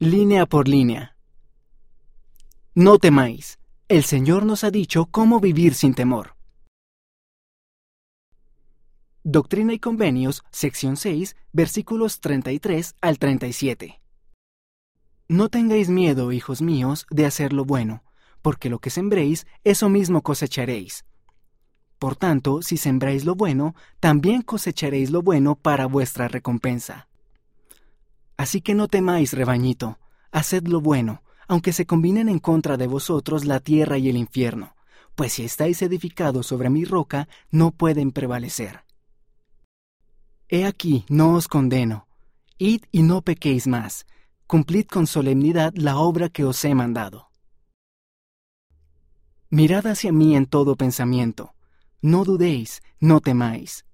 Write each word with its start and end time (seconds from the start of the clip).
Línea 0.00 0.46
por 0.46 0.68
línea. 0.68 1.16
No 2.72 2.98
temáis. 2.98 3.58
El 3.88 4.04
Señor 4.04 4.46
nos 4.46 4.62
ha 4.62 4.70
dicho 4.70 5.06
cómo 5.06 5.40
vivir 5.40 5.74
sin 5.74 5.92
temor. 5.92 6.36
Doctrina 9.24 9.72
y 9.72 9.80
Convenios, 9.80 10.44
sección 10.52 10.96
6, 10.96 11.34
versículos 11.52 12.20
33 12.20 12.94
al 13.00 13.18
37. 13.18 14.00
No 15.26 15.48
tengáis 15.48 15.88
miedo, 15.88 16.30
hijos 16.30 16.62
míos, 16.62 17.04
de 17.10 17.26
hacer 17.26 17.52
lo 17.52 17.64
bueno, 17.64 18.04
porque 18.40 18.70
lo 18.70 18.78
que 18.78 18.90
sembréis, 18.90 19.48
eso 19.64 19.88
mismo 19.88 20.22
cosecharéis. 20.22 21.06
Por 21.98 22.14
tanto, 22.14 22.62
si 22.62 22.76
sembráis 22.76 23.24
lo 23.24 23.34
bueno, 23.34 23.74
también 23.98 24.42
cosecharéis 24.42 25.10
lo 25.10 25.22
bueno 25.22 25.56
para 25.56 25.86
vuestra 25.86 26.28
recompensa. 26.28 27.07
Así 28.38 28.62
que 28.62 28.74
no 28.74 28.86
temáis, 28.88 29.32
rebañito, 29.34 29.98
haced 30.30 30.68
lo 30.68 30.80
bueno, 30.80 31.22
aunque 31.48 31.72
se 31.72 31.86
combinen 31.86 32.28
en 32.28 32.38
contra 32.38 32.76
de 32.76 32.86
vosotros 32.86 33.44
la 33.44 33.58
tierra 33.58 33.98
y 33.98 34.08
el 34.08 34.16
infierno, 34.16 34.76
pues 35.16 35.34
si 35.34 35.44
estáis 35.44 35.82
edificados 35.82 36.46
sobre 36.46 36.70
mi 36.70 36.84
roca, 36.84 37.28
no 37.50 37.72
pueden 37.72 38.12
prevalecer. 38.12 38.84
He 40.48 40.64
aquí, 40.64 41.04
no 41.08 41.34
os 41.34 41.48
condeno. 41.48 42.06
Id 42.58 42.84
y 42.92 43.02
no 43.02 43.22
pequéis 43.22 43.66
más. 43.66 44.06
Cumplid 44.46 44.86
con 44.86 45.06
solemnidad 45.06 45.74
la 45.74 45.98
obra 45.98 46.28
que 46.28 46.44
os 46.44 46.64
he 46.64 46.74
mandado. 46.74 47.28
Mirad 49.50 49.88
hacia 49.88 50.12
mí 50.12 50.36
en 50.36 50.46
todo 50.46 50.76
pensamiento. 50.76 51.54
No 52.00 52.24
dudéis, 52.24 52.82
no 53.00 53.20
temáis. 53.20 53.84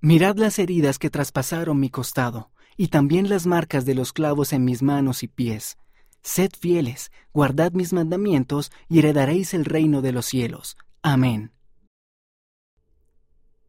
Mirad 0.00 0.36
las 0.36 0.58
heridas 0.58 0.98
que 0.98 1.10
traspasaron 1.10 1.78
mi 1.78 1.90
costado, 1.90 2.50
y 2.76 2.88
también 2.88 3.28
las 3.28 3.46
marcas 3.46 3.84
de 3.84 3.94
los 3.94 4.12
clavos 4.12 4.52
en 4.52 4.64
mis 4.64 4.82
manos 4.82 5.22
y 5.22 5.28
pies. 5.28 5.78
Sed 6.22 6.50
fieles, 6.58 7.12
guardad 7.32 7.72
mis 7.72 7.92
mandamientos, 7.92 8.72
y 8.88 8.98
heredaréis 8.98 9.54
el 9.54 9.64
reino 9.64 10.02
de 10.02 10.12
los 10.12 10.26
cielos. 10.26 10.76
Amén. 11.02 11.52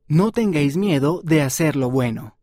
No 0.07 0.31
tengáis 0.31 0.77
miedo 0.77 1.21
de 1.23 1.41
hacer 1.41 1.75
lo 1.75 1.89
bueno. 1.89 2.37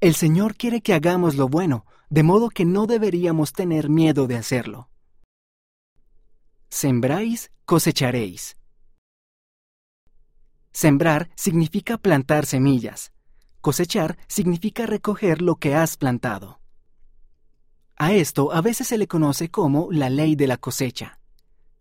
El 0.00 0.14
Señor 0.14 0.56
quiere 0.56 0.82
que 0.82 0.94
hagamos 0.94 1.36
lo 1.36 1.48
bueno, 1.48 1.86
de 2.10 2.22
modo 2.22 2.50
que 2.50 2.64
no 2.64 2.86
deberíamos 2.86 3.52
tener 3.52 3.88
miedo 3.88 4.26
de 4.26 4.36
hacerlo. 4.36 4.90
Sembráis, 6.68 7.52
cosecharéis. 7.64 8.56
Sembrar 10.72 11.30
significa 11.36 11.98
plantar 11.98 12.46
semillas. 12.46 13.12
Cosechar 13.62 14.18
significa 14.26 14.86
recoger 14.86 15.40
lo 15.40 15.54
que 15.54 15.76
has 15.76 15.96
plantado. 15.96 16.60
A 17.96 18.12
esto 18.12 18.52
a 18.52 18.60
veces 18.60 18.88
se 18.88 18.98
le 18.98 19.06
conoce 19.06 19.50
como 19.50 19.92
la 19.92 20.10
ley 20.10 20.34
de 20.34 20.48
la 20.48 20.56
cosecha. 20.56 21.20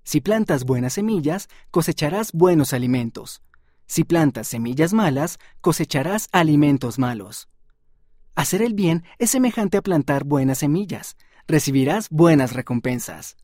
Si 0.04 0.22
plantas 0.22 0.64
buenas 0.64 0.94
semillas, 0.94 1.50
cosecharás 1.72 2.34
buenos 2.34 2.74
alimentos. 2.74 3.42
Si 3.88 4.04
plantas 4.04 4.48
semillas 4.48 4.94
malas, 4.94 5.40
cosecharás 5.60 6.30
alimentos 6.32 7.00
malos. 7.00 7.50
Hacer 8.36 8.62
el 8.62 8.76
bien 8.76 9.04
es 9.18 9.32
semejante 9.32 9.78
a 9.78 9.82
plantar 9.82 10.24
buenas 10.24 10.60
semillas. 10.60 11.18
Recibirás 11.48 12.10
buenas 12.10 12.54
recompensas. 12.54 13.38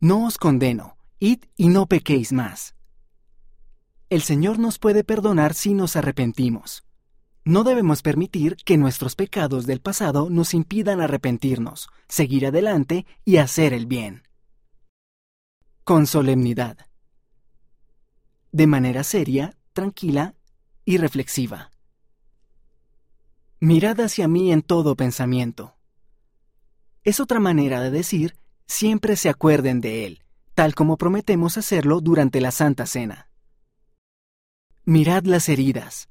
No 0.00 0.24
os 0.24 0.38
condeno, 0.38 0.96
id 1.18 1.44
y 1.56 1.68
no 1.68 1.86
pequéis 1.86 2.32
más. 2.32 2.74
El 4.14 4.22
Señor 4.22 4.60
nos 4.60 4.78
puede 4.78 5.02
perdonar 5.02 5.54
si 5.54 5.74
nos 5.74 5.96
arrepentimos. 5.96 6.84
No 7.44 7.64
debemos 7.64 8.00
permitir 8.00 8.54
que 8.64 8.76
nuestros 8.76 9.16
pecados 9.16 9.66
del 9.66 9.80
pasado 9.80 10.30
nos 10.30 10.54
impidan 10.54 11.00
arrepentirnos, 11.00 11.88
seguir 12.06 12.46
adelante 12.46 13.06
y 13.24 13.38
hacer 13.38 13.72
el 13.72 13.86
bien. 13.86 14.22
Con 15.82 16.06
solemnidad 16.06 16.78
de 18.52 18.68
manera 18.68 19.02
seria, 19.02 19.56
tranquila 19.72 20.36
y 20.84 20.98
reflexiva. 20.98 21.72
Mirad 23.58 24.00
hacia 24.00 24.28
mí 24.28 24.52
en 24.52 24.62
todo 24.62 24.94
pensamiento. 24.94 25.74
Es 27.02 27.18
otra 27.18 27.40
manera 27.40 27.80
de 27.80 27.90
decir, 27.90 28.36
siempre 28.68 29.16
se 29.16 29.28
acuerden 29.28 29.80
de 29.80 30.06
Él, 30.06 30.22
tal 30.54 30.76
como 30.76 30.98
prometemos 30.98 31.58
hacerlo 31.58 32.00
durante 32.00 32.40
la 32.40 32.52
Santa 32.52 32.86
Cena. 32.86 33.28
Mirad 34.84 35.24
las 35.24 35.48
heridas. 35.48 36.08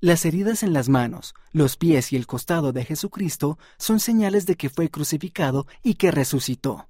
Las 0.00 0.24
heridas 0.24 0.62
en 0.62 0.72
las 0.72 0.88
manos, 0.88 1.34
los 1.52 1.76
pies 1.76 2.12
y 2.12 2.16
el 2.16 2.26
costado 2.26 2.72
de 2.72 2.84
Jesucristo 2.84 3.58
son 3.78 4.00
señales 4.00 4.46
de 4.46 4.56
que 4.56 4.70
fue 4.70 4.90
crucificado 4.90 5.66
y 5.82 5.94
que 5.94 6.10
resucitó 6.10 6.88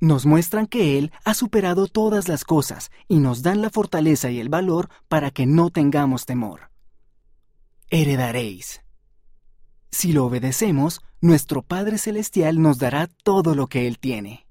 nos 0.00 0.26
muestran 0.26 0.66
que 0.66 0.98
Él 0.98 1.12
ha 1.24 1.34
superado 1.34 1.86
todas 1.86 2.28
las 2.28 2.44
cosas 2.44 2.90
y 3.08 3.18
nos 3.18 3.42
dan 3.42 3.62
la 3.62 3.70
fortaleza 3.70 4.30
y 4.30 4.40
el 4.40 4.48
valor 4.48 4.88
para 5.08 5.30
que 5.30 5.46
no 5.46 5.70
tengamos 5.70 6.26
temor. 6.26 6.70
Heredaréis. 7.88 8.82
Si 9.90 10.12
lo 10.12 10.26
obedecemos, 10.26 11.00
nuestro 11.20 11.62
Padre 11.62 11.98
Celestial 11.98 12.60
nos 12.60 12.78
dará 12.78 13.06
todo 13.06 13.54
lo 13.54 13.68
que 13.68 13.86
Él 13.86 13.98
tiene. 13.98 14.45